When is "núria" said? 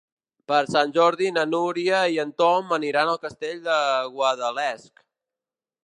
1.51-1.99